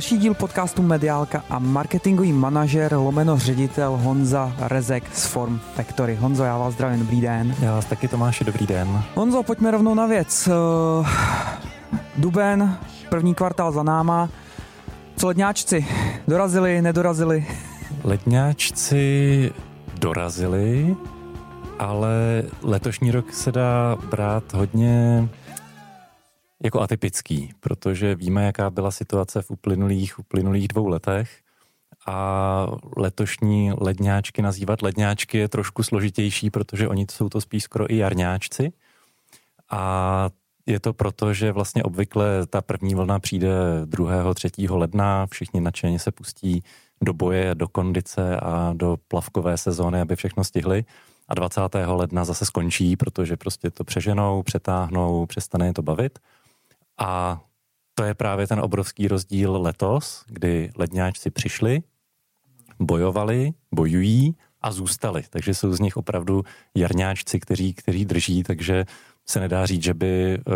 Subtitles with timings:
[0.00, 6.16] Další díl podcastu Mediálka a marketingový manažer lomeno ředitel Honza Rezek z Form Factory.
[6.16, 7.54] Honzo, já vás zdravím, dobrý den.
[7.62, 9.02] Já vás taky Tomáši, dobrý den.
[9.14, 10.48] Honzo, pojďme rovnou na věc.
[10.48, 11.08] Uh,
[12.16, 12.78] Duben,
[13.08, 14.28] první kvartál za náma.
[15.16, 15.86] Co ledňáčci?
[16.28, 17.46] Dorazili, nedorazili?
[18.04, 19.52] Ledňáčci
[20.00, 20.96] dorazili,
[21.78, 25.28] ale letošní rok se dá brát hodně
[26.62, 31.30] jako atypický, protože víme, jaká byla situace v uplynulých, uplynulých dvou letech
[32.06, 37.96] a letošní ledňáčky nazývat ledňáčky je trošku složitější, protože oni jsou to spíš skoro i
[37.96, 38.72] jarňáčci
[39.70, 40.30] a
[40.66, 43.48] je to proto, že vlastně obvykle ta první vlna přijde
[43.84, 44.34] 2.
[44.34, 44.50] 3.
[44.68, 46.62] ledna, všichni nadšeně se pustí
[47.02, 50.84] do boje, do kondice a do plavkové sezóny, aby všechno stihli.
[51.28, 51.60] A 20.
[51.86, 56.18] ledna zase skončí, protože prostě to přeženou, přetáhnou, přestane je to bavit.
[57.00, 57.40] A
[57.94, 61.82] to je právě ten obrovský rozdíl letos, kdy ledňáčci přišli,
[62.80, 65.22] bojovali, bojují a zůstali.
[65.30, 68.84] Takže jsou z nich opravdu jarňáčci, kteří, kteří drží, takže
[69.28, 70.54] se nedá říct, že by uh,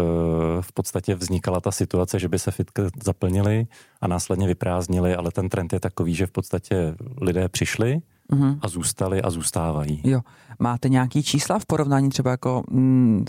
[0.60, 3.66] v podstatě vznikala ta situace, že by se fitky zaplnili
[4.00, 8.00] a následně vyprázdnili, ale ten trend je takový, že v podstatě lidé přišli,
[8.32, 8.58] mm-hmm.
[8.62, 10.00] a zůstali a zůstávají.
[10.04, 10.20] Jo.
[10.58, 13.24] Máte nějaký čísla v porovnání třeba jako mm,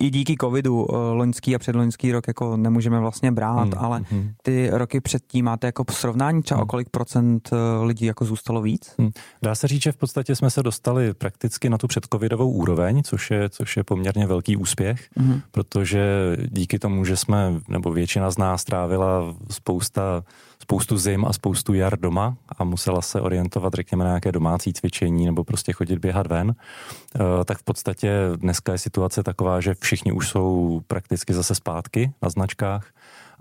[0.00, 4.30] i díky covidu eh, loňský a předloňský rok jako nemůžeme vlastně brát, mm, ale mm.
[4.42, 6.62] ty roky předtím máte jako srovnání třeba mm.
[6.62, 8.94] o kolik procent eh, lidí jako zůstalo víc?
[8.98, 9.10] Mm.
[9.42, 13.30] Dá se říct, že v podstatě jsme se dostali prakticky na tu předcovidovou úroveň, což
[13.30, 15.40] je, což je poměrně velký úspěch, mm.
[15.50, 20.22] protože díky tomu, že jsme, nebo většina z nás trávila spousta
[20.68, 25.26] spoustu zim a spoustu jar doma a musela se orientovat, řekněme, na nějaké domácí cvičení
[25.26, 30.12] nebo prostě chodit běhat ven, eh, tak v podstatě dneska je situace taková, že všichni
[30.12, 32.86] už jsou prakticky zase zpátky na značkách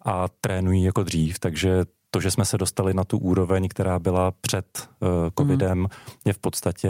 [0.06, 4.32] a trénují jako dřív, takže to, že jsme se dostali na tu úroveň, která byla
[4.42, 5.88] před uh, covidem, mm.
[6.26, 6.90] je v podstatě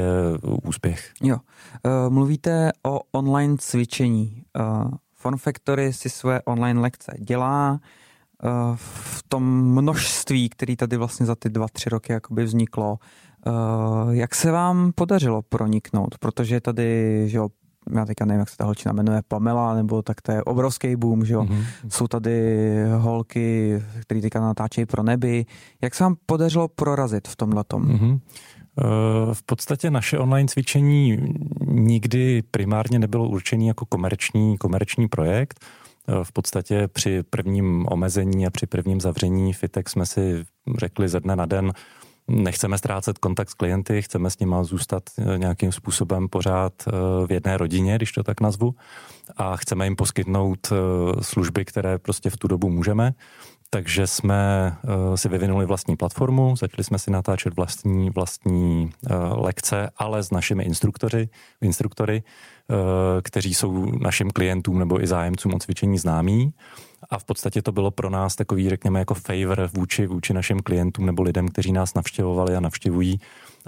[0.63, 1.11] úspěch.
[1.21, 1.37] Jo.
[1.37, 4.43] Uh, mluvíte o online cvičení.
[4.59, 7.79] Uh, Fun Factory si své online lekce dělá, Eh,
[8.75, 9.43] v tom
[9.73, 12.97] množství, který tady vlastně za ty dva, tři roky jakoby vzniklo,
[13.47, 13.51] eh,
[14.09, 16.17] jak se vám podařilo proniknout?
[16.19, 17.49] Protože tady, že jo,
[17.95, 21.25] já teďka nevím, jak se ta holčina jmenuje, Pamela, nebo tak to je obrovský boom,
[21.25, 21.43] že jo.
[21.43, 21.65] Mm-hmm.
[21.89, 22.65] Jsou tady
[22.97, 25.45] holky, které teďka natáčejí pro neby.
[25.81, 27.87] Jak se vám podařilo prorazit v tomhle tom?
[27.87, 28.19] Mm-hmm.
[29.33, 31.17] V podstatě naše online cvičení
[31.65, 35.65] nikdy primárně nebylo určené jako komerční, komerční projekt.
[36.09, 40.45] Eh, v podstatě při prvním omezení a při prvním zavření Fitek jsme si
[40.77, 41.73] řekli ze dne na den,
[42.27, 46.91] nechceme ztrácet kontakt s klienty, chceme s nimi zůstat eh, nějakým způsobem pořád eh,
[47.27, 48.75] v jedné rodině, když to tak nazvu,
[49.37, 50.73] a chceme jim poskytnout
[51.21, 53.13] služby, které prostě v tu dobu můžeme.
[53.69, 54.75] Takže jsme
[55.15, 58.91] si vyvinuli vlastní platformu, začali jsme si natáčet vlastní, vlastní
[59.35, 61.29] lekce, ale s našimi instruktory,
[61.61, 62.23] instruktory
[62.71, 66.53] Eh, kteří jsou našim klientům nebo i zájemcům o cvičení známí.
[67.09, 71.05] A v podstatě to bylo pro nás takový, řekněme, jako favor vůči, vůči našim klientům
[71.05, 73.19] nebo lidem, kteří nás navštěvovali a navštěvují,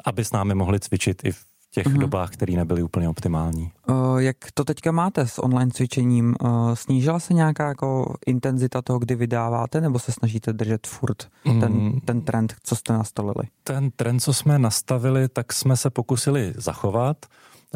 [0.06, 2.00] aby s námi mohli cvičit i v těch mm-hmm.
[2.00, 3.72] dobách, které nebyly úplně optimální.
[3.90, 6.36] Uh, jak to teďka máte s online cvičením?
[6.42, 11.74] Uh, snížila se nějaká jako intenzita toho, kdy vydáváte, nebo se snažíte držet furt ten,
[11.74, 12.00] mm.
[12.06, 13.48] ten trend, co jste nastolili?
[13.64, 17.18] Ten trend, co jsme nastavili, tak jsme se pokusili zachovat.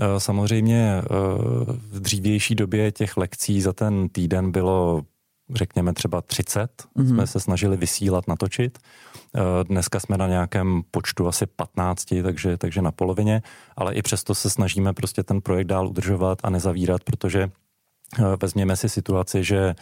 [0.01, 1.01] Eh, samozřejmě
[1.91, 5.01] v dřívější době těch lekcí za ten týden bylo
[5.55, 7.07] řekněme třeba 30, mm-hmm.
[7.07, 8.77] jsme se snažili vysílat, natočit.
[9.35, 13.41] Eh, dneska jsme na nějakém počtu asi 15, takže, takže na polovině,
[13.77, 17.51] ale i přesto se snažíme prostě ten projekt dál udržovat a nezavírat, protože
[18.41, 19.75] vezměme si situaci, že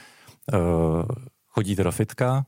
[1.48, 2.46] chodíte do fitka,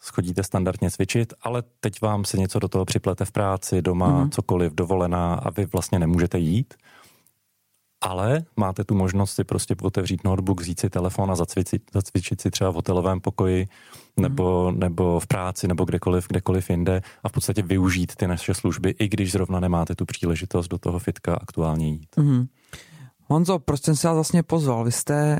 [0.00, 4.30] schodíte standardně cvičit, ale teď vám se něco do toho připlete v práci, doma, mm-hmm.
[4.30, 6.74] cokoliv, dovolená a vy vlastně nemůžete jít.
[8.00, 12.50] Ale máte tu možnost si prostě otevřít notebook, vzít si telefon a zacvičit, zacvičit si
[12.50, 13.68] třeba v hotelovém pokoji
[14.20, 14.78] nebo, mm.
[14.78, 19.08] nebo v práci nebo kdekoliv, kdekoliv jinde a v podstatě využít ty naše služby, i
[19.08, 22.16] když zrovna nemáte tu příležitost do toho fitka aktuálně jít.
[22.16, 22.46] Mm.
[23.22, 24.84] Honzo, proč jsem se vás vlastně pozval?
[24.84, 25.38] Vy jste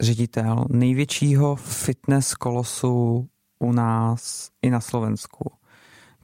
[0.00, 3.28] ředitel největšího fitness kolosu
[3.58, 5.52] u nás i na Slovensku.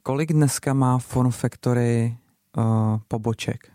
[0.03, 2.17] Kolik dneska má Form Factory
[2.57, 2.63] uh,
[3.07, 3.72] poboček?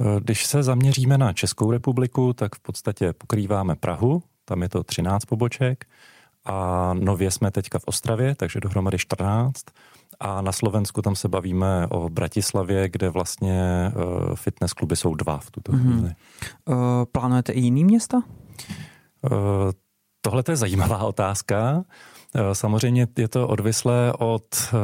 [0.00, 4.82] Eh, když se zaměříme na Českou republiku, tak v podstatě pokrýváme Prahu, tam je to
[4.82, 5.84] 13 poboček
[6.44, 9.64] a nově jsme teďka v Ostravě, takže dohromady 14.
[10.20, 15.38] A na Slovensku tam se bavíme o Bratislavě, kde vlastně uh, fitness kluby jsou dva
[15.38, 15.80] v tuto mhm.
[15.82, 16.08] chvíli.
[16.08, 16.98] Mm-hmm.
[16.98, 18.16] Uh, plánujete i jiný města?
[18.16, 19.32] Uh,
[20.20, 21.84] Tohle je zajímavá otázka.
[22.52, 24.74] Samozřejmě je to odvislé od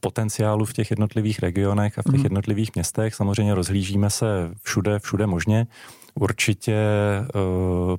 [0.00, 2.24] potenciálu v těch jednotlivých regionech a v těch mm.
[2.24, 3.14] jednotlivých městech.
[3.14, 5.66] Samozřejmě rozhlížíme se všude, všude možně.
[6.14, 6.76] Určitě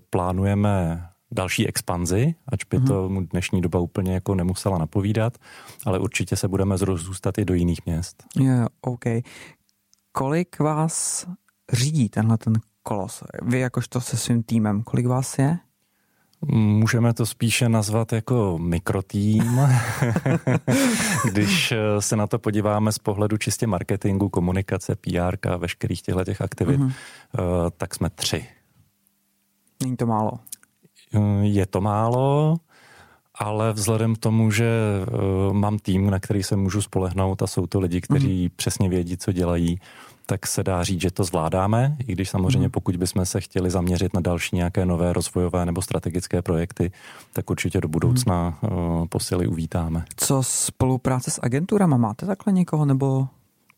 [0.09, 2.87] plánujeme další expanzi, ač by mm-hmm.
[2.87, 5.37] to dnešní doba úplně jako nemusela napovídat,
[5.85, 8.23] ale určitě se budeme zrozůstat i do jiných měst.
[8.39, 9.03] Yeah, OK.
[10.11, 11.27] Kolik vás
[11.73, 12.53] řídí tenhle ten
[12.83, 13.23] kolos?
[13.41, 15.57] Vy jakožto se svým týmem, kolik vás je?
[16.47, 19.61] Můžeme to spíše nazvat jako mikrotým.
[21.25, 26.41] Když se na to podíváme z pohledu čistě marketingu, komunikace, PR a veškerých těchto těch
[26.41, 26.91] aktivit, mm-hmm.
[27.77, 28.45] tak jsme tři.
[29.83, 30.31] Není to málo.
[31.41, 32.55] Je to málo,
[33.35, 34.69] ale vzhledem k tomu, že
[35.47, 38.49] uh, mám tým, na který se můžu spolehnout a jsou to lidi, kteří mm.
[38.55, 39.79] přesně vědí, co dělají,
[40.25, 42.71] tak se dá říct, že to zvládáme, i když samozřejmě mm.
[42.71, 46.91] pokud bychom se chtěli zaměřit na další nějaké nové rozvojové nebo strategické projekty,
[47.33, 48.77] tak určitě do budoucna mm.
[48.77, 50.05] uh, posily uvítáme.
[50.15, 51.97] Co spolupráce s agenturama?
[51.97, 53.27] Máte takhle někoho nebo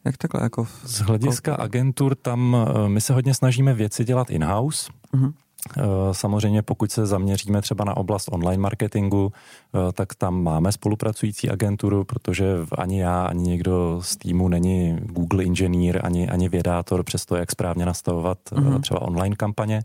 [0.06, 0.44] jak takhle?
[0.44, 4.92] Jako Z hlediska agentur tam uh, my se hodně snažíme věci dělat in-house.
[5.14, 5.34] Mm.
[5.78, 11.50] Eh, samozřejmě pokud se zaměříme třeba na oblast online marketingu, eh, tak tam máme spolupracující
[11.50, 17.26] agenturu, protože ani já, ani někdo z týmu není Google inženýr, ani, ani vědátor přes
[17.26, 18.82] to, jak správně nastavovat mm-hmm.
[18.82, 19.84] třeba online kampaně.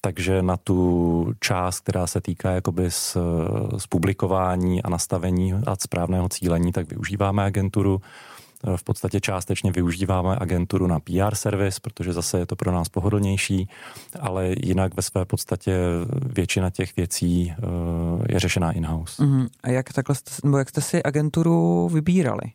[0.00, 3.16] Takže na tu část, která se týká jakoby z,
[3.76, 8.00] z publikování a nastavení a správného cílení, tak využíváme agenturu
[8.76, 13.68] v podstatě částečně využíváme agenturu na PR servis, protože zase je to pro nás pohodlnější,
[14.20, 15.78] ale jinak ve své podstatě
[16.26, 19.22] většina těch věcí eh, je řešená in-house.
[19.22, 19.48] Uh-huh.
[19.62, 22.52] A jak, takhle jste, nebo jak jste si agenturu vybírali?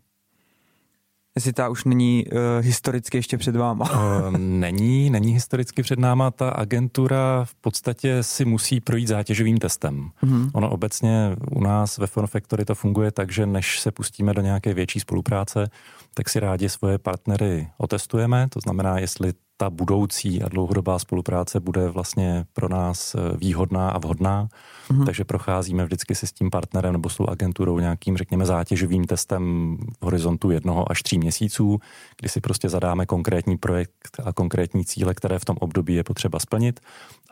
[1.36, 3.92] Jestli ta už není uh, historicky ještě před váma.
[3.92, 6.32] uh, není, není historicky před náma.
[6.32, 10.10] Ta agentura v podstatě si musí projít zátěžovým testem.
[10.24, 10.50] Uh-huh.
[10.54, 14.42] Ono obecně u nás ve Form Factory to funguje tak, že než se pustíme do
[14.42, 15.70] nějaké větší spolupráce,
[16.14, 21.90] tak si rádi svoje partnery otestujeme, to znamená, jestli ta budoucí a dlouhodobá spolupráce bude
[21.90, 24.48] vlastně pro nás eh, výhodná a vhodná.
[24.90, 25.06] Mm-hmm.
[25.06, 29.78] Takže procházíme vždycky si s tím partnerem nebo s tou agenturou nějakým, řekněme, zátěžovým testem
[30.02, 31.80] v horizontu jednoho až tří měsíců,
[32.20, 36.40] kdy si prostě zadáme konkrétní projekt a konkrétní cíle, které v tom období je potřeba
[36.40, 36.80] splnit.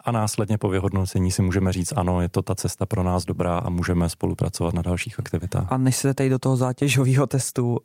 [0.04, 3.58] A následně po vyhodnocení si můžeme říct, ano, je to ta cesta pro nás dobrá
[3.58, 5.68] a můžeme spolupracovat na dalších aktivitách.
[5.70, 7.78] A než se tady do toho zátěžového testu, uh,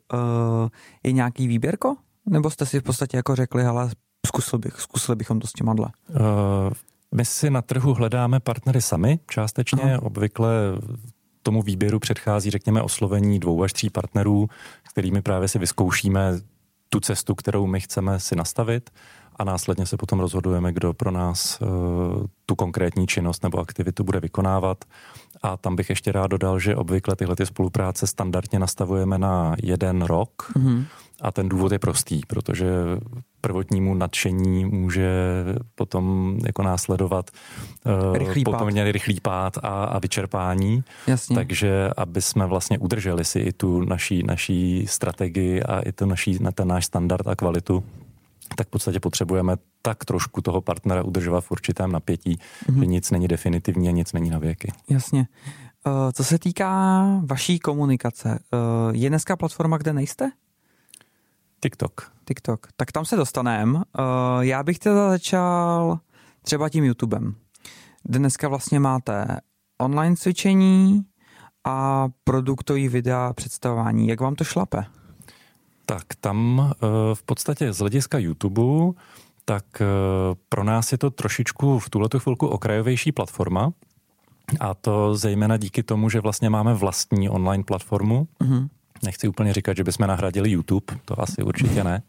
[1.03, 1.95] je nějaký výběrko?
[2.29, 3.89] Nebo jste si v podstatě jako řekli, ale
[4.27, 5.87] zkusil bych, zkusili bychom to s těma dle?
[6.09, 6.73] Uh,
[7.15, 10.01] my si na trhu hledáme partnery sami, částečně, Aha.
[10.03, 10.51] obvykle
[11.41, 14.47] tomu výběru předchází, řekněme, oslovení dvou až tří partnerů,
[14.91, 16.39] kterými právě si vyzkoušíme
[16.89, 18.89] tu cestu, kterou my chceme si nastavit
[19.35, 21.67] a následně se potom rozhodujeme, kdo pro nás uh,
[22.45, 24.85] tu konkrétní činnost nebo aktivitu bude vykonávat.
[25.41, 30.01] A tam bych ještě rád dodal, že obvykle tyhle ty spolupráce standardně nastavujeme na jeden
[30.01, 30.51] rok.
[30.55, 30.85] Mm-hmm.
[31.21, 32.67] A ten důvod je prostý, protože
[33.43, 35.11] prvotnímu nadšení může
[35.75, 37.31] potom jako následovat
[37.85, 40.83] uh, rychlý poměrně rychlý pád a, a vyčerpání.
[41.07, 41.35] Jasně.
[41.35, 46.37] Takže aby jsme vlastně udrželi si i tu naší, naší strategii a i to naší,
[46.43, 47.83] na ten náš standard a kvalitu,
[48.55, 52.79] tak v podstatě potřebujeme tak trošku toho partnera udržovat v určitém napětí, mm-hmm.
[52.79, 54.71] že nic není definitivní a nic není na věky.
[54.89, 55.27] Jasně.
[55.85, 60.31] Uh, co se týká vaší komunikace, uh, je dneska platforma, kde nejste?
[61.63, 62.11] TikTok.
[62.25, 62.67] TikTok.
[62.75, 63.73] Tak tam se dostaneme.
[63.77, 63.83] Uh,
[64.39, 65.99] já bych teda začal
[66.41, 67.35] třeba tím YouTubem.
[68.05, 69.39] Dneska vlastně máte
[69.77, 71.05] online cvičení
[71.63, 74.07] a produktový videa představování.
[74.07, 74.85] Jak vám to šlape?
[75.85, 76.65] Tak tam uh,
[77.13, 78.93] v podstatě z hlediska YouTube,
[79.45, 79.87] tak uh,
[80.49, 83.73] pro nás je to trošičku v tuhle chvilku okrajovější platforma.
[84.59, 88.69] A to zejména díky tomu, že vlastně máme vlastní online platformu, uh-huh
[89.03, 92.03] Nechci úplně říkat, že bychom nahradili YouTube, to asi určitě ne,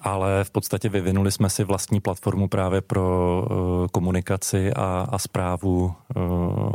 [0.00, 5.84] ale v podstatě vyvinuli jsme si vlastní platformu právě pro uh, komunikaci a, a zprávu
[5.84, 6.22] uh,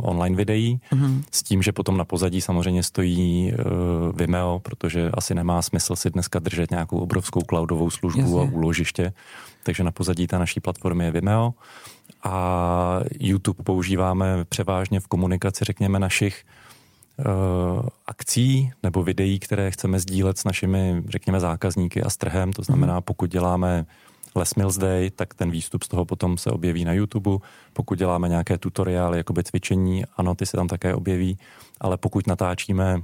[0.02, 1.22] online videí, mm-hmm.
[1.32, 6.10] s tím, že potom na pozadí samozřejmě stojí uh, Vimeo, protože asi nemá smysl si
[6.10, 8.40] dneska držet nějakou obrovskou cloudovou službu Jasně.
[8.40, 9.12] a úložiště,
[9.62, 11.54] takže na pozadí té naší platformy je Vimeo
[12.22, 16.65] a YouTube používáme převážně v komunikaci, řekněme, našich Eh,
[18.06, 22.52] akcí nebo videí, které chceme sdílet s našimi, řekněme, zákazníky a s trhem.
[22.52, 23.02] To znamená, mhm.
[23.02, 23.86] pokud děláme
[24.36, 27.30] Les Mills Day, tak ten výstup z toho potom se objeví na YouTube.
[27.72, 31.38] Pokud děláme nějaké tutoriály, jakoby cvičení, ano, ty se tam také objeví.
[31.80, 33.02] Ale pokud natáčíme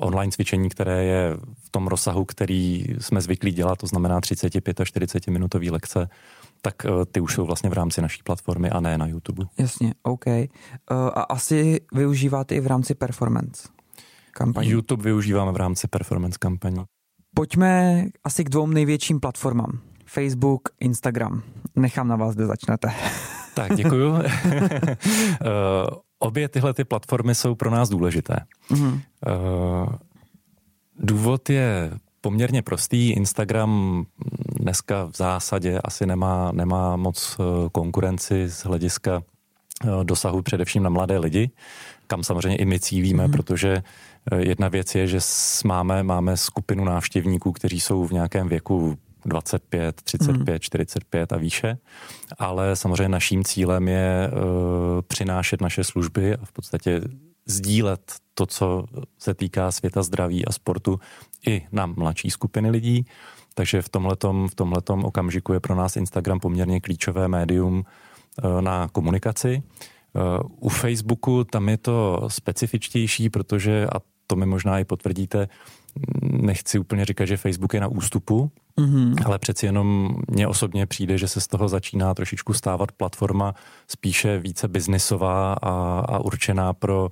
[0.00, 4.84] online cvičení, které je v tom rozsahu, který jsme zvyklí dělat, to znamená 35 a
[4.84, 6.08] 40 minutový lekce,
[6.66, 9.44] tak ty už jsou vlastně v rámci naší platformy a ne na YouTube.
[9.58, 10.26] Jasně, OK.
[10.90, 13.68] A asi využíváte i v rámci performance
[14.32, 14.70] kampaní?
[14.70, 16.84] YouTube využíváme v rámci performance kampaní.
[17.34, 19.78] Pojďme asi k dvou největším platformám.
[20.06, 21.42] Facebook, Instagram.
[21.76, 22.88] Nechám na vás, kde začnete.
[23.54, 24.14] Tak, děkuju.
[26.18, 28.36] Obě tyhle ty platformy jsou pro nás důležité.
[28.70, 29.00] Mm-hmm.
[30.98, 33.10] Důvod je poměrně prostý.
[33.10, 34.04] Instagram
[34.66, 40.90] dneska v zásadě asi nemá, nemá moc eh, konkurenci z hlediska eh, dosahu především na
[40.90, 41.50] mladé lidi,
[42.06, 43.32] kam samozřejmě i my cílíme, mm-hmm.
[43.32, 43.82] protože
[44.36, 45.18] jedna věc je, že
[45.64, 50.60] máme, máme skupinu návštěvníků, kteří jsou v nějakém věku 25, 35, mm.
[50.60, 51.78] 45 a výše,
[52.38, 54.40] ale samozřejmě naším cílem je uh,
[55.08, 57.00] přinášet naše služby a v podstatě
[57.46, 58.00] sdílet
[58.34, 58.84] to, co
[59.18, 61.00] se týká světa zdraví a sportu
[61.46, 63.06] i na mladší skupiny lidí.
[63.56, 67.84] Takže v tomhletom, v tomhletom okamžiku je pro nás Instagram poměrně klíčové médium
[68.44, 69.62] uh, na komunikaci.
[70.12, 75.48] Uh, u Facebooku tam je to specifičtější, protože, a to mi možná i potvrdíte,
[76.22, 79.14] nechci úplně říkat, že Facebook je na ústupu, mm-hmm.
[79.24, 83.54] ale přeci jenom mně osobně přijde, že se z toho začíná trošičku stávat platforma
[83.88, 85.72] spíše více biznisová a,
[86.08, 87.08] a určená pro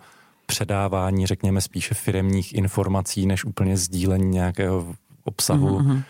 [0.46, 5.78] předávání, řekněme, spíše firemních informací, než úplně sdílení nějakého obsahu.
[5.78, 6.02] Mm-hmm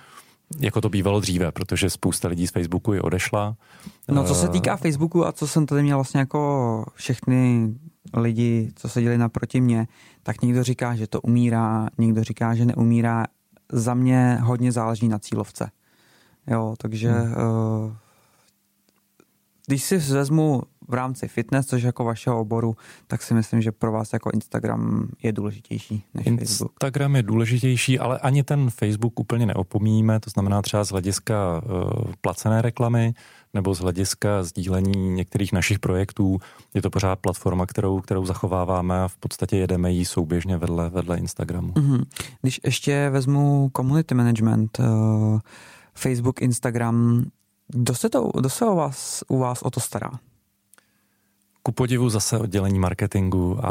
[0.59, 3.57] jako to bývalo dříve, protože spousta lidí z Facebooku i odešla.
[4.09, 7.75] No co se eh, týká Facebooku a co jsem tady měl vlastně jako všechny
[8.15, 9.89] lidi, co se děli naproti mě,
[10.23, 13.25] tak někdo říká, že to umírá, někdo říká, že neumírá.
[13.73, 15.71] Za mě hodně záleží na cílovce.
[16.47, 17.33] Jo, takže hmm.
[17.33, 17.93] uh,
[19.67, 22.77] když si vezmu v rámci fitness, což jako vašeho oboru,
[23.07, 26.73] tak si myslím, že pro vás jako Instagram je důležitější než Instagram Facebook.
[26.73, 32.13] Instagram je důležitější, ale ani ten Facebook úplně neopomíníme, to znamená třeba z hlediska uh,
[32.21, 33.15] placené reklamy
[33.55, 36.39] nebo z hlediska sdílení některých našich projektů.
[36.75, 41.19] Je to pořád platforma, kterou, kterou zachováváme a v podstatě jedeme ji souběžně vedle, vedle
[41.19, 41.73] Instagramu.
[41.73, 42.05] Mm-hmm.
[42.43, 45.41] Když ještě vezmu community management, uh,
[45.95, 47.25] Facebook, Instagram,
[47.69, 50.11] kdo se, to, kdo se o vás, u vás o to stará?
[51.67, 53.71] Ku podivu zase oddělení marketingu a,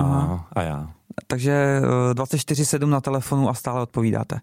[0.53, 0.89] a já.
[1.27, 1.81] Takže
[2.13, 4.39] 24-7 eh, na telefonu a stále odpovídáte.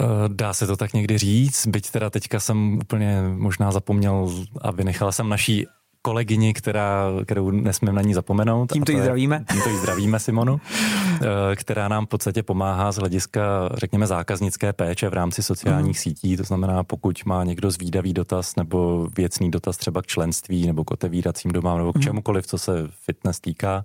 [0.00, 4.70] Eh, dá se to tak někdy říct, byť teda teďka jsem úplně možná zapomněl a
[4.70, 5.66] vynechal jsem naší
[6.06, 8.72] kolegyni, která, kterou nesmím na ní zapomenout.
[8.72, 9.44] Tímto ji zdravíme.
[9.52, 10.60] Tímto ji zdravíme, Simonu,
[11.50, 13.42] eh, která nám v podstatě pomáhá z hlediska,
[13.74, 16.00] řekněme, zákaznické péče v rámci sociálních uh-huh.
[16.00, 16.36] sítí.
[16.36, 20.90] To znamená, pokud má někdo zvídavý dotaz nebo věcný dotaz třeba k členství nebo k
[20.90, 22.02] otevíracím domám nebo k uh-huh.
[22.02, 23.84] čemukoliv, co se fitness týká,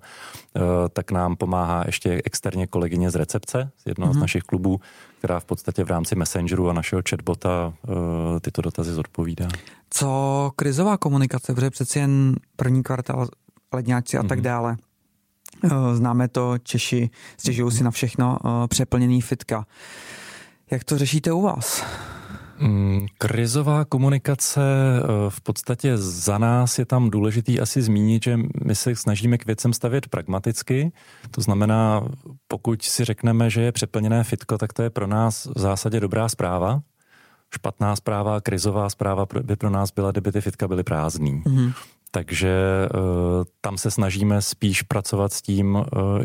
[0.56, 0.60] eh,
[0.92, 4.18] tak nám pomáhá ještě externě kolegyně z recepce, z jednoho uh-huh.
[4.18, 4.80] z našich klubů,
[5.22, 7.94] která v podstatě v rámci Messengeru a našeho chatbota uh,
[8.40, 9.48] tyto dotazy zodpovídá.
[9.90, 13.28] Co krizová komunikace, protože přeci jen první kvartál
[13.74, 14.44] ledňáci a tak mhm.
[14.44, 14.76] dále.
[15.64, 19.66] Uh, známe to, Češi stěžují si na všechno, uh, přeplněný fitka.
[20.70, 21.84] Jak to řešíte u vás?
[22.58, 28.74] Mm, krizová komunikace eh, v podstatě za nás je tam důležitý asi zmínit, že my
[28.74, 30.92] se snažíme k věcem stavět pragmaticky.
[31.30, 32.08] To znamená,
[32.48, 36.28] pokud si řekneme, že je přeplněné fitko, tak to je pro nás v zásadě dobrá
[36.28, 36.80] zpráva.
[37.54, 41.42] Špatná zpráva, krizová zpráva by pro nás byla, kdyby ty fitka byly prázdný.
[41.46, 41.72] Mm-hmm.
[42.10, 43.00] Takže uh,
[43.60, 45.84] tam se snažíme spíš pracovat s tím, uh,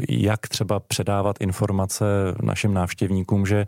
[0.09, 2.05] jak třeba předávat informace
[2.43, 3.65] našim návštěvníkům, že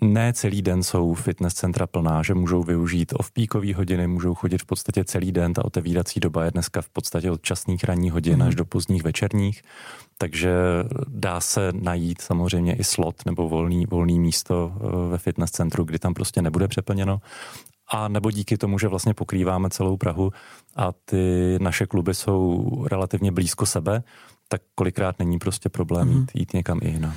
[0.00, 4.66] ne celý den jsou fitness centra plná, že můžou využít off-peakové hodiny, můžou chodit v
[4.66, 5.52] podstatě celý den.
[5.52, 8.42] Ta otevírací doba je dneska v podstatě od časných ranních hodin mm.
[8.42, 9.62] až do pozdních večerních,
[10.18, 10.54] takže
[11.08, 15.98] dá se najít samozřejmě i slot nebo volný, volný místo eh, ve fitness centru, kdy
[15.98, 17.20] tam prostě nebude přeplněno.
[17.88, 20.32] A nebo díky tomu, že vlastně pokrýváme celou Prahu
[20.76, 24.02] a ty naše kluby jsou relativně blízko sebe,
[24.48, 26.16] tak kolikrát není prostě problém mm.
[26.20, 27.14] jít, jít někam i jinam.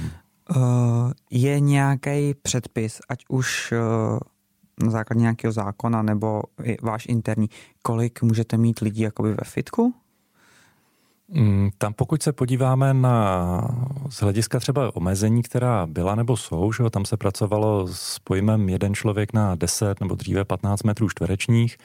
[0.55, 4.19] Uh, je nějaký předpis, ať už uh,
[4.85, 6.41] na základě nějakého zákona nebo
[6.81, 7.49] váš interní,
[7.81, 9.93] kolik můžete mít lidí jakoby ve fitku?
[11.31, 13.67] Mm, tam pokud se podíváme na
[14.09, 18.95] z hlediska třeba omezení, která byla nebo jsou, že tam se pracovalo s pojmem jeden
[18.95, 21.77] člověk na 10 nebo dříve 15 metrů čtverečních,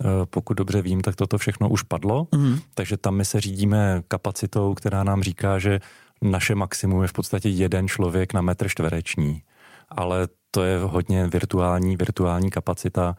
[0.00, 2.60] eh, pokud dobře vím, tak toto všechno už padlo, mm-hmm.
[2.74, 5.80] takže tam my se řídíme kapacitou, která nám říká, že
[6.22, 9.42] naše maximum je v podstatě jeden člověk na metr čtvereční,
[9.88, 13.16] ale to je hodně virtuální, virtuální kapacita.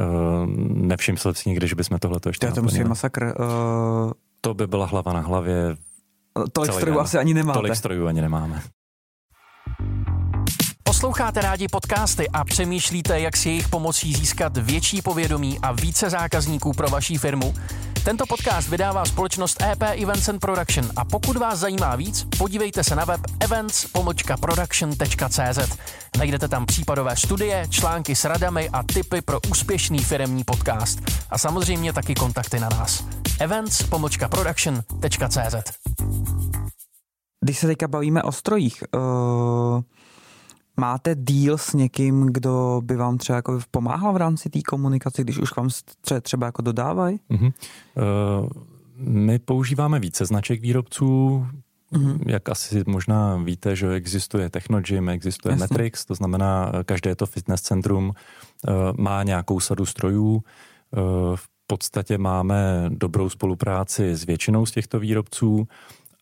[0.00, 3.24] Uh, nevšiml jsem si někdy, že bychom tohle ještě To musí masakr.
[3.24, 4.12] Uh...
[4.40, 5.76] To by byla hlava na hlavě.
[6.52, 7.04] Tolik strojů den.
[7.04, 7.58] asi ani nemáte.
[7.58, 8.62] Tolik strojů ani nemáme.
[10.82, 16.72] Posloucháte rádi podcasty a přemýšlíte, jak si jejich pomocí získat větší povědomí a více zákazníků
[16.72, 17.54] pro vaší firmu?
[18.04, 22.96] Tento podcast vydává společnost EP Events and Production a pokud vás zajímá víc, podívejte se
[22.96, 25.78] na web events-production.cz.
[26.18, 30.98] Najdete tam případové studie, články s radami a tipy pro úspěšný firemní podcast.
[31.30, 33.04] A samozřejmě taky kontakty na nás.
[33.40, 35.54] events-production.cz
[37.44, 39.00] Když se teďka bavíme o strojích, uh,
[40.80, 45.38] máte deal s někým, kdo by vám třeba jako pomáhal v rámci té komunikace, když
[45.38, 45.68] už vám
[46.22, 47.20] třeba, jako dodávají?
[47.30, 47.52] Uh-huh.
[47.52, 48.48] Uh,
[48.96, 51.46] my používáme více značek výrobců,
[51.92, 52.18] Mm-hmm.
[52.26, 55.60] Jak asi možná víte, že existuje Technogym, existuje Jasně.
[55.60, 58.14] Matrix, to znamená, každé to fitness centrum uh,
[58.96, 60.42] má nějakou sadu strojů.
[61.34, 65.68] V podstatě máme dobrou spolupráci s většinou z těchto výrobců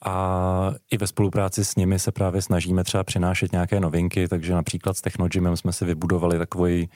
[0.05, 4.97] a i ve spolupráci s nimi se právě snažíme třeba přinášet nějaké novinky, takže například
[4.97, 6.89] s Technogymem jsme si vybudovali takový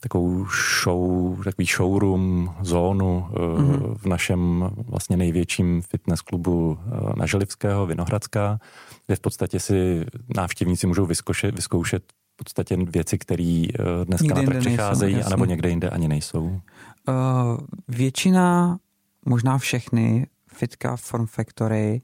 [0.00, 0.46] takovou
[0.84, 3.94] show, takový showroom, zónu mm-hmm.
[3.94, 8.58] v našem vlastně největším fitness klubu eh, na Želivského, Vinohradská,
[9.06, 14.42] kde v podstatě si návštěvníci můžou vyzkoušet, vyzkoušet v podstatě věci, které eh, dneska někde
[14.42, 16.44] na trh přicházejí, nejsou, anebo někde jinde ani nejsou.
[16.44, 18.78] Uh, většina,
[19.26, 22.00] možná všechny fitka Form Factory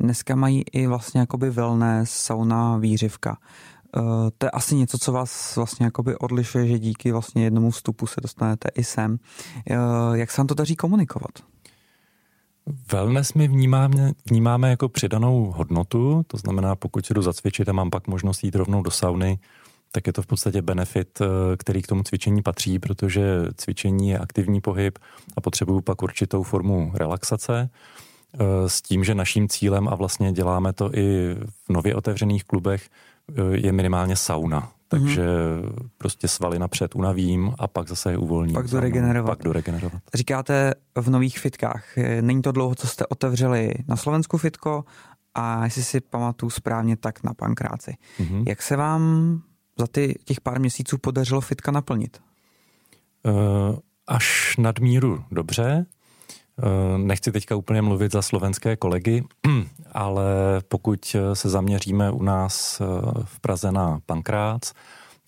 [0.00, 3.38] dneska mají i vlastně jakoby wellness, sauna, výřivka.
[3.96, 4.02] Uh,
[4.38, 8.20] to je asi něco, co vás vlastně jakoby odlišuje, že díky vlastně jednomu vstupu se
[8.20, 9.18] dostanete i sem.
[9.70, 11.30] Uh, jak se vám to daří komunikovat?
[12.92, 17.90] Wellness my vnímáme, vnímáme jako přidanou hodnotu, to znamená, pokud se jdu zacvičit a mám
[17.90, 19.38] pak možnost jít rovnou do sauny,
[19.92, 21.26] tak je to v podstatě benefit, eh,
[21.56, 23.24] který k tomu cvičení patří, protože
[23.56, 24.98] cvičení je aktivní pohyb
[25.36, 27.70] a potřebuju pak určitou formu relaxace.
[28.34, 32.88] Eh, s tím, že naším cílem, a vlastně děláme to i v nově otevřených klubech,
[33.28, 34.72] eh, je minimálně sauna.
[34.88, 35.88] Takže mm-hmm.
[35.98, 38.54] prostě svaly napřed unavím a pak zase je uvolním.
[38.54, 39.38] Pak do regenerovat.
[39.38, 40.02] Pak do regenerovat.
[40.14, 41.84] Říkáte v nových fitkách.
[42.20, 44.84] Není to dlouho, co jste otevřeli na Slovensku fitko
[45.34, 47.96] a jestli si pamatuju správně, tak na Pankráci.
[48.20, 48.44] Mm-hmm.
[48.48, 49.42] Jak se vám
[49.78, 52.20] za ty, těch pár měsíců podařilo fitka naplnit?
[53.22, 55.86] Uh, až nadmíru dobře.
[56.62, 59.24] Eh, nechci teďka úplně mluvit za slovenské kolegy,
[59.92, 60.24] ale
[60.68, 62.84] pokud se zaměříme u nás eh,
[63.24, 64.72] v Praze na Pankrác,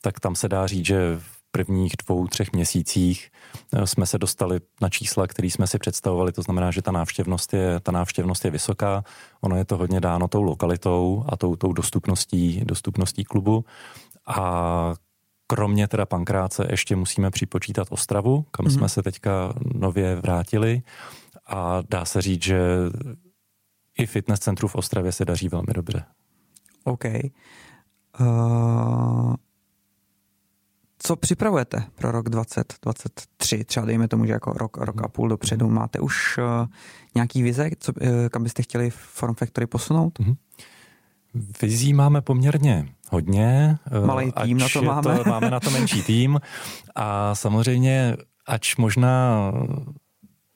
[0.00, 3.30] tak tam se dá říct, že v prvních dvou, třech měsících
[3.72, 7.54] eh, jsme se dostali na čísla, které jsme si představovali, to znamená, že ta návštěvnost
[7.54, 9.04] je, ta návštěvnost je vysoká,
[9.40, 13.64] ono je to hodně dáno tou lokalitou a tou, tou dostupností, dostupností klubu.
[14.26, 14.94] A
[15.46, 18.74] kromě teda Pankráce ještě musíme připočítat Ostravu, kam mm-hmm.
[18.74, 20.82] jsme se teďka nově vrátili
[21.52, 22.60] a dá se říct, že
[23.98, 26.04] i fitness centru v Ostravě se daří velmi dobře.
[26.84, 27.04] OK.
[28.20, 29.34] Uh,
[30.98, 33.64] co připravujete pro rok 2023?
[33.64, 35.68] Třeba dejme tomu, že jako rok, rok a půl dopředu.
[35.68, 36.44] Máte už uh,
[37.14, 40.18] nějaký vize, co, uh, kam byste chtěli Form Factory posunout?
[40.18, 40.36] Uh-huh.
[41.62, 43.78] Vizí máme poměrně hodně.
[44.06, 45.18] Malý tým na to máme.
[45.18, 46.40] To, máme na to menší tým.
[46.94, 49.52] A samozřejmě, ač možná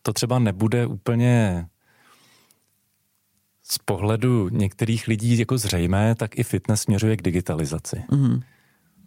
[0.07, 1.67] to třeba nebude úplně
[3.63, 8.05] z pohledu některých lidí jako zřejmé, tak i fitness směřuje k digitalizaci.
[8.11, 8.43] Mm-hmm.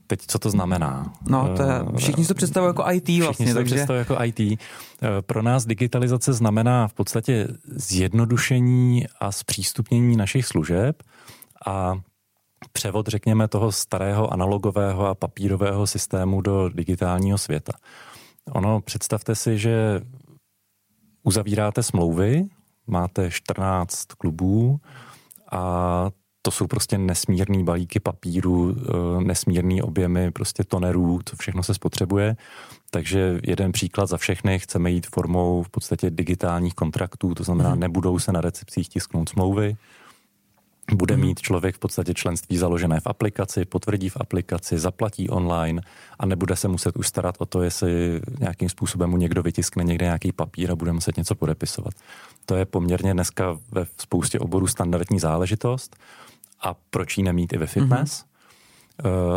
[0.08, 1.14] Teď co to znamená?
[1.28, 3.46] No, to je, všichni to představují jako IT vlastně.
[3.46, 3.76] Všichni takže...
[3.76, 4.40] to představují jako IT.
[4.40, 4.58] Eh,
[5.22, 11.04] pro nás digitalizace znamená v podstatě zjednodušení a zpřístupnění našich služeb
[11.66, 11.96] a
[12.72, 17.74] převod, řekněme, toho starého analogového a papírového systému do digitálního světa.
[18.52, 20.02] Ono, představte si, že
[21.30, 22.46] uzavíráte smlouvy,
[22.88, 24.80] máte 14 klubů
[25.52, 26.10] a
[26.42, 32.36] to jsou prostě nesmírný balíky papíru, eh, nesmírný objemy prostě tonerů, to všechno se spotřebuje.
[32.90, 37.80] Takže jeden příklad za všechny, chceme jít formou v podstatě digitálních kontraktů, to znamená, mhm.
[37.80, 39.78] nebudou se na recepcích tisknout smlouvy,
[40.94, 45.82] bude mít člověk v podstatě členství založené v aplikaci, potvrdí v aplikaci, zaplatí online
[46.20, 50.06] a nebude se muset už starat o to, jestli nějakým způsobem mu někdo vytiskne někde
[50.06, 51.94] nějaký papír a bude muset něco podepisovat.
[52.46, 55.96] To je poměrně dneska ve spoustě oborů standardní záležitost
[56.62, 58.12] a proč ji nemít i ve fitness.
[58.12, 58.29] Mm-hmm.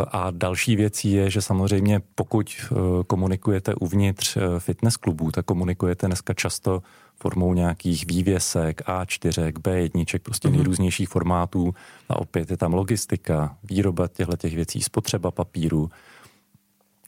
[0.07, 2.75] A další věcí je, že samozřejmě pokud eh,
[3.07, 6.83] komunikujete uvnitř eh, fitness klubů, tak komunikujete dneska často
[7.15, 10.51] formou nějakých vývěsek, A4, B1, prostě mm-hmm.
[10.51, 11.73] nejrůznějších formátů
[12.09, 15.89] a opět je tam logistika, výroba těchto těch věcí, spotřeba papíru,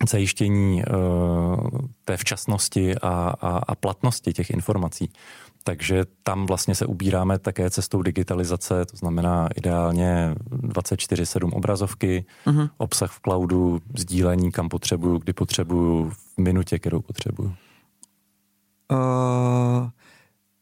[0.10, 5.10] zajištění uh, té včasnosti a, a, a platnosti těch informací.
[5.68, 12.70] Takže tam vlastně se ubíráme také cestou digitalizace, to znamená ideálně 24-7 obrazovky, uh-huh.
[12.78, 17.50] obsah v cloudu, sdílení, kam potřebuju, kdy potřebuju, v minutě, kterou potřebuju.
[18.92, 19.90] Uh,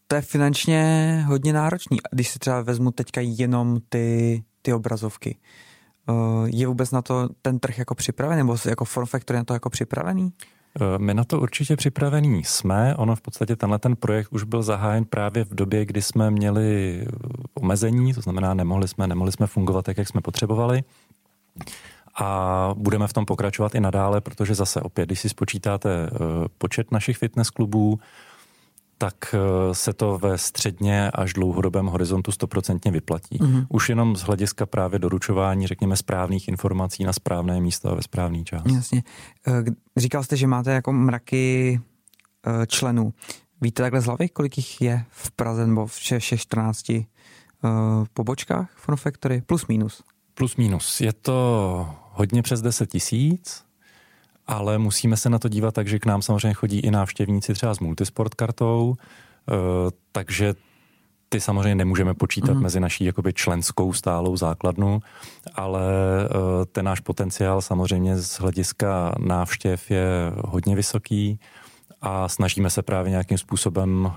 [0.08, 5.38] to je finančně hodně náročný, když si třeba vezmu teďka jenom ty, ty obrazovky.
[6.10, 9.54] Uh, je vůbec na to ten trh jako připravený, nebo jako Form Factory na to
[9.54, 10.34] jako připravený?
[10.98, 12.96] My na to určitě připravení jsme.
[12.96, 17.00] Ono v podstatě tenhle ten projekt už byl zahájen právě v době, kdy jsme měli
[17.02, 17.08] eh,
[17.54, 20.84] omezení, to znamená nemohli jsme, nemohli jsme fungovat tak, jak jsme potřebovali.
[22.20, 26.10] A budeme v tom pokračovat i nadále, protože zase opět, když si spočítáte
[26.58, 28.00] počet našich fitness klubů,
[29.04, 33.38] tak eh, se to ve středně až dlouhodobém horizontu stoprocentně vyplatí.
[33.38, 33.66] Mm-hmm.
[33.70, 38.46] Už jenom z hlediska právě doručování, řekněme, správných informací na správné místo a ve správný
[38.46, 38.62] čas.
[38.76, 39.04] Jasně.
[39.48, 39.64] Eh,
[39.98, 41.82] říkal jste, že máte jako mraky
[42.48, 43.14] eh, členů.
[43.62, 46.92] Víte takhle z hlavy, kolik jich je v Praze nebo v všech 14
[48.14, 49.42] pobočkách Form Factory?
[49.42, 50.04] Plus minus.
[50.34, 51.02] Plus minus.
[51.02, 53.64] Je to hodně přes 10 tisíc
[54.48, 57.76] ale musíme se na to dívat tak, že k nám samozřejmě chodí i návštěvníci třeba
[57.76, 59.54] s multisport kartou, eh,
[60.12, 60.54] takže
[61.30, 62.62] ty samozřejmě nemůžeme počítat mm.
[62.62, 65.00] mezi naší jakoby členskou stálou základnu,
[65.56, 65.82] ale
[66.26, 71.40] eh, ten náš potenciál samozřejmě z hlediska návštěv je hodně vysoký
[72.06, 74.12] a snažíme se právě nějakým způsobem uh,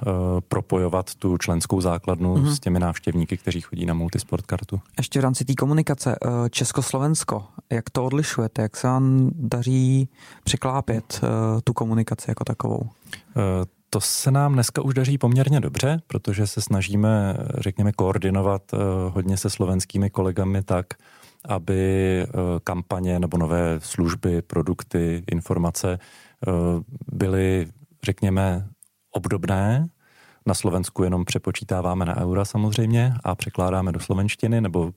[0.48, 2.50] propojovat tu členskou základnu mm-hmm.
[2.50, 4.80] s těmi návštěvníky, kteří chodí na multisport kartu.
[4.98, 10.08] Ještě v rámci té komunikace, uh, Československo, jak to odlišujete, jak se vám daří
[10.44, 11.28] překlápět uh,
[11.64, 12.80] tu komunikaci jako takovou?
[12.80, 12.88] Uh,
[13.90, 18.62] to se nám dneska už daří poměrně dobře, protože se snažíme, řekněme, koordinovat
[19.08, 20.86] hodně se slovenskými kolegami tak,
[21.48, 22.26] aby
[22.64, 25.98] kampaně nebo nové služby, produkty, informace
[27.12, 27.66] byly,
[28.04, 28.68] řekněme,
[29.10, 29.86] obdobné.
[30.46, 34.92] Na Slovensku jenom přepočítáváme na eura samozřejmě a překládáme do slovenštiny nebo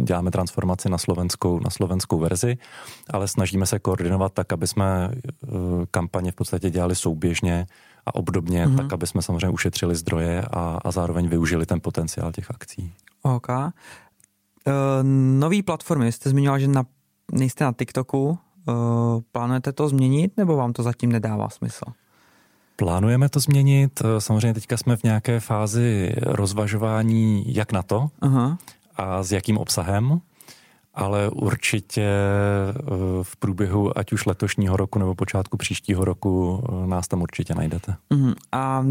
[0.00, 2.58] děláme transformaci na slovenskou, na slovenskou verzi,
[3.10, 5.48] ale snažíme se koordinovat tak, aby jsme eh,
[5.90, 7.66] kampaně v podstatě dělali souběžně
[8.06, 8.76] a obdobně, mm-hmm.
[8.76, 12.92] tak, aby jsme samozřejmě ušetřili zdroje a, a zároveň využili ten potenciál těch akcí.
[13.22, 13.48] OK.
[13.48, 13.62] Uh,
[15.38, 16.84] nový platformy, jste zmiňoval, že na,
[17.32, 18.45] nejste na TikToku, Eh,
[19.32, 21.84] plánujete to změnit, nebo vám to zatím nedává smysl?
[22.76, 24.02] Plánujeme to změnit.
[24.04, 28.58] Eh, samozřejmě teďka jsme v nějaké fázi rozvažování, jak na to Aha.
[28.96, 30.20] a s jakým obsahem,
[30.94, 32.82] ale určitě eh,
[33.22, 37.96] v průběhu ať už letošního roku nebo počátku příštího roku nás tam určitě najdete.
[38.10, 38.34] Uh-huh.
[38.52, 38.84] A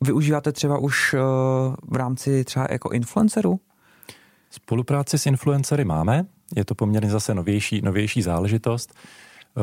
[0.00, 1.14] využíváte třeba už
[1.88, 3.60] v rámci třeba jako influencerů?
[4.50, 8.94] Spolupráci s influencery máme, je to poměrně zase novější, novější záležitost.
[9.56, 9.60] Eh,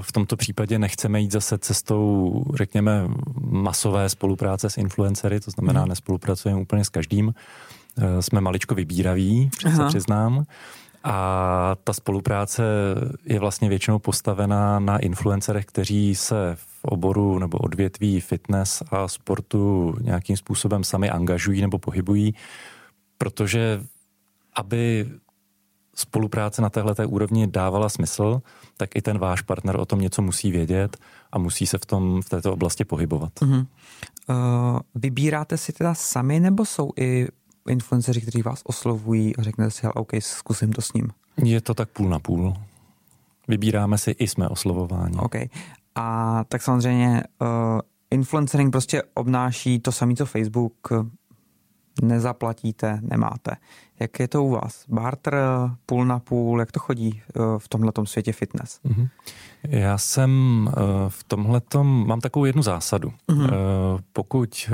[0.00, 3.08] v tomto případě nechceme jít zase cestou, řekněme,
[3.40, 5.88] masové spolupráce s influencery, to znamená, hmm.
[5.88, 7.34] nespolupracujeme úplně s každým.
[7.98, 10.44] Eh, jsme maličko vybíraví, se přiznám.
[11.04, 12.62] A ta spolupráce
[13.24, 19.94] je vlastně většinou postavená na influencerech, kteří se v oboru nebo odvětví fitness a sportu
[20.00, 22.34] nějakým způsobem sami angažují nebo pohybují,
[23.18, 23.80] protože
[24.54, 25.10] aby
[26.00, 28.42] spolupráce na téhle úrovni dávala smysl,
[28.76, 30.96] tak i ten váš partner o tom něco musí vědět
[31.32, 33.32] a musí se v tom v této oblasti pohybovat.
[33.40, 33.66] Uh-huh.
[34.28, 34.36] Uh,
[34.94, 37.28] vybíráte si teda sami, nebo jsou i
[37.68, 41.08] influenceři, kteří vás oslovují a řeknete si, OK, zkusím to s ním?
[41.44, 42.54] Je to tak půl na půl.
[43.48, 45.16] Vybíráme si i jsme oslovováni.
[45.16, 45.34] OK.
[45.94, 47.48] A tak samozřejmě uh,
[48.10, 50.74] influencering prostě obnáší to samé, co Facebook,
[52.02, 53.56] nezaplatíte, nemáte.
[54.00, 54.84] Jak je to u vás?
[54.88, 55.34] Barter,
[55.86, 58.80] půl na půl, jak to chodí eh, v tomhle světě fitness?
[58.84, 59.08] Mm-hmm.
[59.62, 60.30] Já jsem
[60.68, 60.72] eh,
[61.08, 63.12] v tomhle mám takovou jednu zásadu.
[63.28, 63.50] Mm-hmm.
[64.12, 64.70] Pokud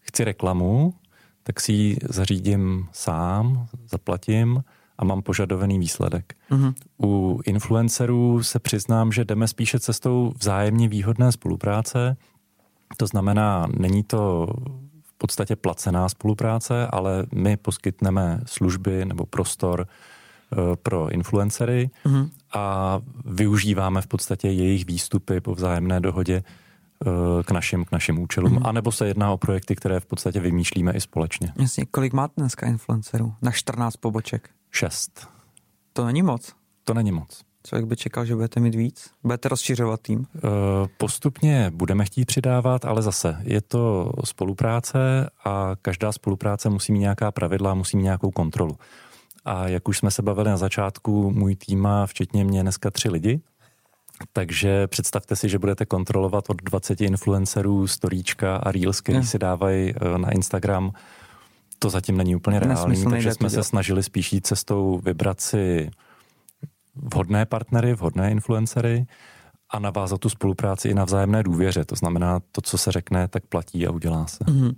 [0.00, 0.94] chci reklamu,
[1.42, 4.64] tak si ji zařídím sám, zaplatím
[4.98, 6.34] a mám požadovaný výsledek.
[6.50, 6.74] Mm-hmm.
[7.02, 12.16] U influencerů se přiznám, že jdeme spíše cestou vzájemně výhodné spolupráce.
[12.96, 14.48] To znamená, není to
[15.18, 19.86] podstatě placená spolupráce, ale my poskytneme služby nebo prostor
[20.52, 22.30] eh, pro influencery mm-hmm.
[22.54, 28.52] a využíváme v podstatě jejich výstupy po vzájemné dohodě eh, k našim, k našim účelům.
[28.52, 28.68] Mm-hmm.
[28.68, 31.52] A nebo se jedná o projekty, které v podstatě vymýšlíme i společně.
[31.56, 31.86] Jasně.
[31.86, 33.34] Kolik máte dneska influencerů?
[33.42, 34.50] Na 14 poboček?
[34.70, 35.28] Šest.
[35.92, 36.52] To není moc.
[36.84, 37.47] To není moc.
[37.68, 39.10] Člověk by čekal, že budete mít víc?
[39.22, 40.26] Budete rozšiřovat tým?
[40.36, 40.40] Eh,
[40.98, 47.30] postupně budeme chtít přidávat, ale zase je to spolupráce a každá spolupráce musí mít nějaká
[47.30, 48.76] pravidla, musí mít nějakou kontrolu.
[49.44, 53.10] A jak už jsme se bavili na začátku, můj tým má včetně mě dneska tři
[53.10, 53.40] lidi
[54.32, 59.94] Takže představte si, že budete kontrolovat od 20 influencerů storíčka a reels, který si dávají
[59.96, 60.92] eh, na Instagram.
[61.78, 65.90] To zatím není úplně reálný, takže jsme se snažili spíš jít cestou vybrat si
[67.02, 69.06] vhodné partnery, vhodné influencery
[69.70, 71.84] a navázat tu spolupráci i na vzájemné důvěře.
[71.84, 74.44] To znamená, to, co se řekne, tak platí a udělá se.
[74.44, 74.74] Mm-hmm.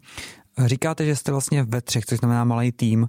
[0.66, 3.08] Říkáte, že jste vlastně ve třech, což znamená malý tým.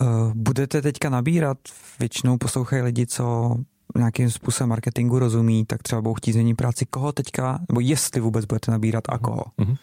[0.00, 0.04] Eh,
[0.34, 1.58] budete teďka nabírat,
[1.98, 3.56] většinou poslouchají lidi, co
[3.96, 6.86] nějakým způsobem marketingu rozumí, tak třeba budou chtít změnit práci.
[6.86, 9.44] Koho teďka, nebo jestli vůbec budete nabírat a koho?
[9.58, 9.76] Mm-hmm.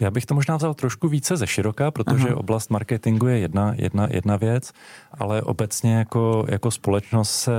[0.00, 2.36] Já bych to možná vzal trošku více ze široka, protože Aha.
[2.36, 4.72] oblast marketingu je jedna, jedna, jedna věc,
[5.12, 7.52] ale obecně jako, jako společnost se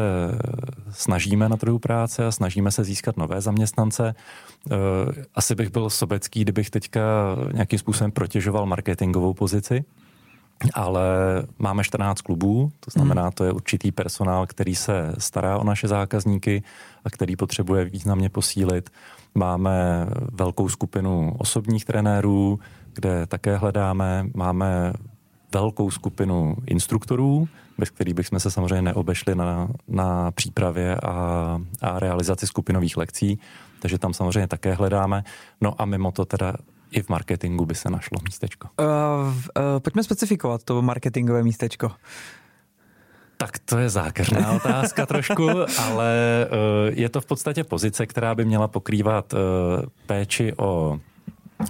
[0.91, 4.15] snažíme na trhu práce a snažíme se získat nové zaměstnance.
[4.71, 4.75] Eh,
[5.35, 7.01] asi bych byl sobecký, kdybych teďka
[7.53, 9.83] nějakým způsobem protěžoval marketingovou pozici
[10.73, 11.03] ale
[11.59, 13.31] máme 14 klubů, to znamená, hmm.
[13.31, 16.63] to je určitý personál, který se stará o naše zákazníky
[17.05, 18.89] a který potřebuje významně posílit.
[19.35, 22.59] Máme velkou skupinu osobních trenérů,
[22.93, 24.25] kde také hledáme.
[24.33, 24.93] Máme
[25.53, 31.11] velkou skupinu instruktorů, bez kterých bychom se samozřejmě neobešli na, na přípravě a,
[31.81, 33.39] a realizaci skupinových lekcí,
[33.79, 35.23] takže tam samozřejmě také hledáme.
[35.61, 36.53] No a mimo to teda
[36.91, 38.69] i v marketingu by se našlo místečko.
[38.79, 39.33] Uh, uh,
[39.79, 41.91] pojďme specifikovat to marketingové místečko.
[43.37, 45.49] Tak to je zákeřná otázka trošku,
[45.79, 49.39] ale uh, je to v podstatě pozice, která by měla pokrývat uh,
[50.05, 50.99] péči o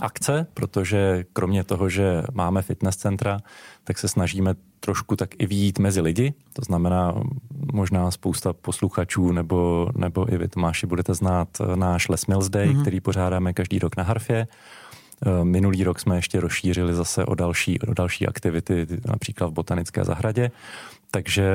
[0.02, 3.40] akce, protože kromě toho, že máme fitness centra,
[3.84, 6.34] tak se snažíme trošku tak i výjít mezi lidi.
[6.54, 7.16] To znamená,
[7.74, 12.82] možná spousta posluchačů nebo, nebo i vy, Tomáši, budete znát náš Les Mills Day, mm-hmm.
[12.82, 14.48] který pořádáme každý rok na Harfě.
[15.26, 20.04] Eh, minulý rok jsme ještě rozšířili zase o další, o další aktivity, například v botanické
[20.04, 20.52] zahradě.
[21.12, 21.50] Takže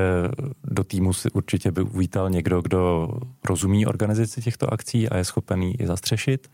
[0.64, 3.08] do týmu si určitě by uvítal někdo, kdo
[3.44, 6.50] rozumí organizaci těchto akcí a je schopený i zastřešit.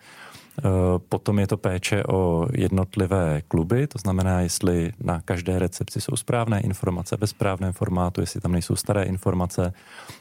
[0.58, 0.62] Eh,
[1.08, 6.60] potom je to péče o jednotlivé kluby, to znamená, jestli na každé recepci jsou správné
[6.60, 9.72] informace ve správném formátu, jestli tam nejsou staré informace.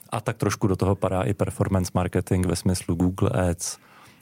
[0.10, 3.78] A tak trošku do toho padá i performance marketing ve smyslu Google Ads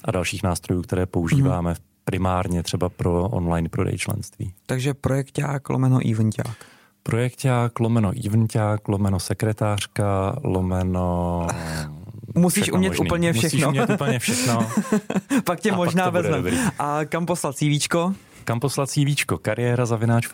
[0.05, 4.53] a dalších nástrojů, které používáme mm-hmm primárně třeba pro online prodej členství.
[4.65, 6.57] Takže projekták lomeno eventák.
[7.03, 11.47] Projekták, lomeno eventák, lomeno sekretářka, lomeno...
[12.35, 13.05] Musíš umět možný.
[13.05, 13.47] úplně všechno.
[13.47, 14.67] Musíš umět úplně všechno.
[15.43, 16.71] pak tě a možná vezme.
[16.79, 18.13] A kam poslat CVčko?
[18.43, 19.37] Kam poslat CVčko?
[19.37, 20.27] Kariéra zavináč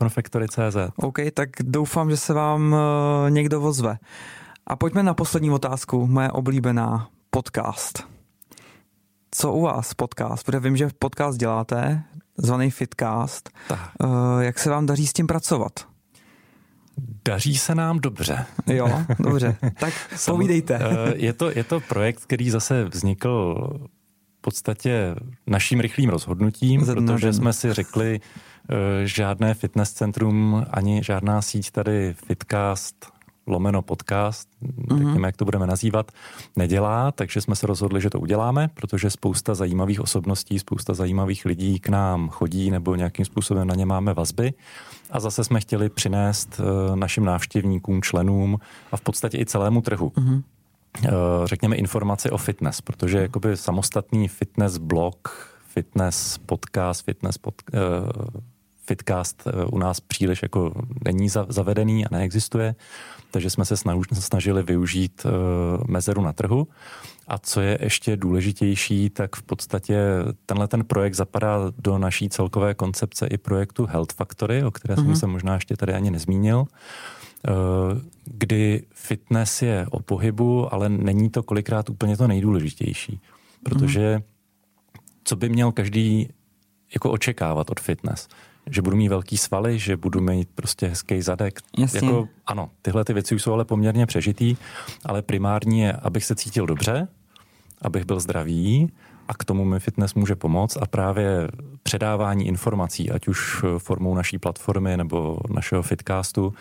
[0.47, 0.77] CZ.
[0.95, 2.79] OK, tak doufám, že se vám uh,
[3.29, 3.97] někdo ozve.
[4.67, 8.12] A pojďme na poslední otázku, moje oblíbená podcast
[9.33, 10.45] co u vás podcast?
[10.45, 12.03] Protože vím, že podcast děláte,
[12.37, 13.49] zvaný Fitcast.
[13.67, 13.91] Tak.
[14.03, 15.71] Uh, jak se vám daří s tím pracovat?
[17.25, 18.45] Daří se nám dobře.
[18.67, 19.57] Jo, dobře.
[19.79, 19.93] Tak
[20.25, 20.79] povídejte.
[20.81, 23.55] Eh, je to, je to projekt, který zase vznikl
[24.37, 25.15] v podstatě
[25.47, 27.33] naším rychlým rozhodnutím, protože den.
[27.33, 33.11] jsme si řekli, eh, žádné fitness centrum ani žádná síť tady Fitcast
[33.47, 34.97] lomeno podcast, mm-hmm.
[34.97, 36.11] řekněme, jak to budeme nazývat,
[36.55, 41.79] nedělá, takže jsme se rozhodli, že to uděláme, protože spousta zajímavých osobností, spousta zajímavých lidí
[41.79, 44.53] k nám chodí nebo nějakým způsobem na ně máme vazby.
[45.11, 48.59] A zase jsme chtěli přinést uh, našim návštěvníkům, členům
[48.91, 50.09] a v podstatě i celému trhu.
[50.09, 50.43] Mm-hmm.
[51.45, 58.41] řekněme informaci o fitness, protože jakoby samostatný fitness blog, fitness podcast, fitness pod, uh,
[58.85, 60.73] fitcast u nás příliš jako
[61.05, 62.75] není zavedený a neexistuje
[63.33, 63.75] takže jsme se
[64.13, 65.29] snažili využít eh,
[65.87, 66.67] mezeru na trhu.
[67.27, 69.97] A co je ještě důležitější, tak v podstatě
[70.45, 74.97] tenhle ten projekt zapadá do naší celkové koncepce i projektu Health Factory, o které mm-hmm.
[74.97, 75.15] jsem mhm.
[75.15, 77.51] se možná ještě tady ani nezmínil, eh,
[78.25, 83.19] kdy fitness je o pohybu, ale není to kolikrát úplně to nejdůležitější.
[83.63, 84.21] Protože
[85.23, 86.29] co by měl každý
[86.93, 88.27] jako očekávat od fitness?
[88.69, 91.59] Že budu mít velký svaly, že budu mít prostě hezký zadek.
[91.77, 92.07] Jasně.
[92.07, 94.55] Jako, ano, tyhle ty věci už jsou ale poměrně přežitý,
[95.05, 97.07] ale primární je, abych se cítil dobře,
[97.81, 98.91] abych byl zdravý
[99.27, 101.47] a k tomu mi fitness může pomoct a právě
[101.83, 106.53] předávání informací, ať už formou naší platformy nebo našeho fitcastu,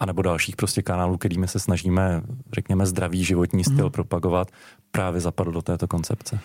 [0.00, 2.22] a nebo dalších prostě kanálů, kterými se snažíme,
[2.54, 3.90] řekněme, zdravý životní styl mm.
[3.90, 4.48] propagovat,
[4.90, 6.40] právě zapadl do této koncepce.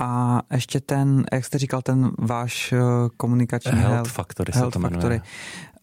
[0.00, 2.78] A ještě ten, jak jste říkal, ten váš eh,
[3.16, 5.20] komunikační Health, health Factory health se to Factory.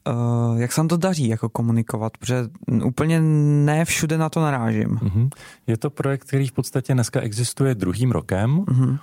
[0.07, 2.17] Uh, jak se vám to daří jako komunikovat?
[2.17, 2.45] Protože
[2.83, 3.21] úplně
[3.65, 4.89] ne všude na to narážím.
[4.89, 5.29] Uh-huh.
[5.67, 8.57] Je to projekt, který v podstatě dneska existuje druhým rokem.
[8.57, 8.99] Uh-huh.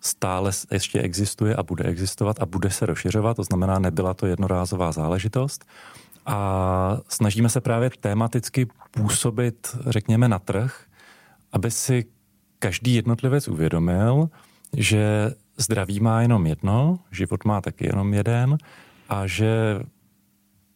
[0.00, 4.92] Stále ještě existuje a bude existovat a bude se rozšiřovat, to znamená, nebyla to jednorázová
[4.92, 5.64] záležitost.
[6.26, 10.84] A snažíme se právě tematicky působit, řekněme, na trh,
[11.52, 12.04] aby si
[12.58, 14.28] každý jednotlivec uvědomil,
[14.76, 18.58] že zdraví má jenom jedno, život má taky jenom jeden
[19.08, 19.80] a že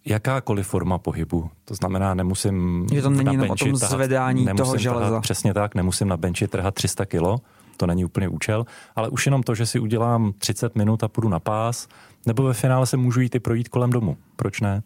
[0.04, 3.90] jakákoliv forma pohybu, to znamená, nemusím Že to není na jenom o benči tom tahat-
[3.90, 5.06] zvedání nemusím toho železa.
[5.06, 7.40] Tahat, přesně tak, nemusím na benči trhat 300 kilo,
[7.76, 11.28] to není úplně účel, ale už jenom to, že si udělám 30 minut a půjdu
[11.28, 11.88] na pás,
[12.26, 14.16] nebo ve finále se můžu jít i projít kolem domu.
[14.36, 14.82] Proč ne?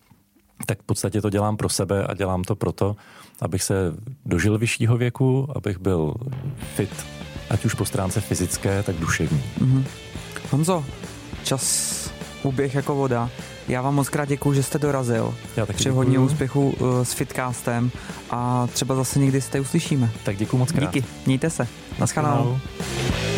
[0.66, 2.96] Tak v podstatě to dělám pro sebe a dělám to proto,
[3.40, 3.94] abych se
[4.26, 6.14] dožil vyššího věku, abych byl
[6.74, 6.90] fit,
[7.50, 9.42] ať už po stránce fyzické, tak duševní.
[9.60, 9.84] Mhm.
[10.50, 10.84] Honzo,
[11.44, 11.90] čas
[12.42, 13.30] uběh jako voda.
[13.68, 15.34] Já vám moc krát děkuju, že jste dorazil.
[15.56, 17.90] Já taky Přeji hodně úspěchu uh, s Fitcastem
[18.30, 20.10] a třeba zase někdy se uslyšíme.
[20.24, 20.94] Tak děkuji moc krát.
[20.94, 21.68] Díky, mějte se.
[21.98, 22.36] Naschledanou.
[22.36, 23.29] Naschledanou.